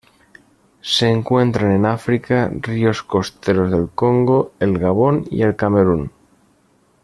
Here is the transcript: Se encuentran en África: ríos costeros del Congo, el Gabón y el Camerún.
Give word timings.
Se 0.81 1.07
encuentran 1.11 1.73
en 1.73 1.85
África: 1.85 2.49
ríos 2.51 3.03
costeros 3.03 3.69
del 3.69 3.87
Congo, 3.91 4.51
el 4.59 4.79
Gabón 4.79 5.25
y 5.29 5.43
el 5.43 5.55
Camerún. 5.55 6.09